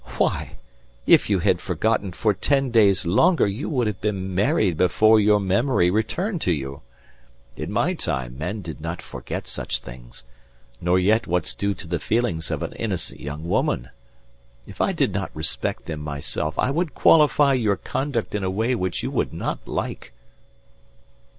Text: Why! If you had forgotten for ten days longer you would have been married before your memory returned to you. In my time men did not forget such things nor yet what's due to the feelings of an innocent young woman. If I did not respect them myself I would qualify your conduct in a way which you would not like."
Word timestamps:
Why! 0.17 0.57
If 1.05 1.29
you 1.29 1.37
had 1.37 1.61
forgotten 1.61 2.11
for 2.13 2.33
ten 2.33 2.71
days 2.71 3.05
longer 3.05 3.45
you 3.45 3.69
would 3.69 3.85
have 3.85 4.01
been 4.01 4.33
married 4.33 4.75
before 4.75 5.19
your 5.19 5.39
memory 5.39 5.91
returned 5.91 6.41
to 6.41 6.51
you. 6.51 6.81
In 7.55 7.71
my 7.71 7.93
time 7.93 8.35
men 8.35 8.63
did 8.63 8.81
not 8.81 8.99
forget 8.99 9.45
such 9.45 9.77
things 9.77 10.23
nor 10.81 10.97
yet 10.97 11.27
what's 11.27 11.53
due 11.53 11.75
to 11.75 11.87
the 11.87 11.99
feelings 11.99 12.49
of 12.49 12.63
an 12.63 12.71
innocent 12.73 13.19
young 13.19 13.47
woman. 13.47 13.89
If 14.65 14.81
I 14.81 14.91
did 14.91 15.13
not 15.13 15.29
respect 15.35 15.85
them 15.85 15.99
myself 15.99 16.57
I 16.57 16.71
would 16.71 16.95
qualify 16.95 17.53
your 17.53 17.75
conduct 17.75 18.33
in 18.33 18.43
a 18.43 18.49
way 18.49 18.73
which 18.73 19.03
you 19.03 19.11
would 19.11 19.31
not 19.31 19.67
like." 19.67 20.13